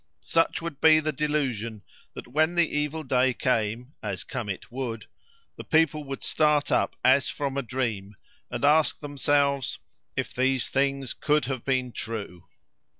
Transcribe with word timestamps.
Such 0.23 0.63
would 0.63 0.81
be 0.81 0.99
the 0.99 1.11
delusion, 1.11 1.83
that 2.15 2.25
when 2.27 2.55
the 2.55 2.67
evil 2.67 3.03
day 3.03 3.35
came, 3.35 3.93
as 4.01 4.23
come 4.23 4.49
it 4.49 4.71
would, 4.71 5.05
the 5.57 5.63
people 5.63 6.03
would 6.05 6.23
start 6.23 6.71
up, 6.71 6.95
as 7.03 7.29
from 7.29 7.55
a 7.55 7.61
dream, 7.61 8.15
and 8.49 8.65
ask 8.65 8.99
themselves 8.99 9.77
if 10.15 10.33
these 10.33 10.67
things 10.69 11.13
could 11.13 11.45
have 11.45 11.63
been 11.63 11.91
true. 11.91 12.45